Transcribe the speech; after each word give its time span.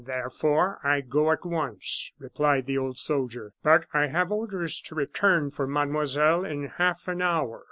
"Therefore, 0.03 0.79
I 0.83 1.01
go 1.01 1.29
at 1.29 1.45
once," 1.45 2.11
replied 2.17 2.65
the 2.65 2.75
old 2.75 2.97
soldier. 2.97 3.53
"But 3.61 3.85
I 3.93 4.07
have 4.07 4.31
orders 4.31 4.81
to 4.87 4.95
return 4.95 5.51
for 5.51 5.67
mademoiselle 5.67 6.43
in 6.43 6.69
half 6.69 7.07
an 7.07 7.21
hour." 7.21 7.59